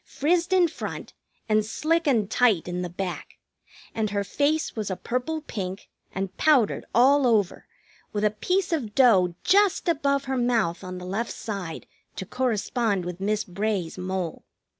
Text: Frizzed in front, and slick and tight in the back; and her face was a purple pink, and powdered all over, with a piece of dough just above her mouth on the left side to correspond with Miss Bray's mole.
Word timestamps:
Frizzed 0.07 0.51
in 0.51 0.67
front, 0.67 1.13
and 1.47 1.63
slick 1.63 2.07
and 2.07 2.27
tight 2.27 2.67
in 2.67 2.81
the 2.81 2.89
back; 2.89 3.37
and 3.93 4.09
her 4.09 4.23
face 4.23 4.75
was 4.75 4.89
a 4.89 4.95
purple 4.95 5.41
pink, 5.41 5.89
and 6.11 6.35
powdered 6.37 6.85
all 6.95 7.27
over, 7.27 7.67
with 8.11 8.23
a 8.23 8.31
piece 8.31 8.73
of 8.73 8.95
dough 8.95 9.35
just 9.43 9.87
above 9.87 10.23
her 10.23 10.37
mouth 10.37 10.83
on 10.83 10.97
the 10.97 11.05
left 11.05 11.31
side 11.31 11.85
to 12.15 12.25
correspond 12.25 13.05
with 13.05 13.21
Miss 13.21 13.43
Bray's 13.43 13.99
mole. 13.99 14.43